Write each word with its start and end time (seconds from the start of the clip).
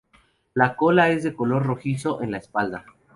La 0.55 0.75
cola 0.77 1.09
es 1.09 1.21
de 1.21 1.35
color 1.35 1.63
rojizo 1.63 2.23
en 2.23 2.31
la 2.31 2.37
espalda. 2.39 2.85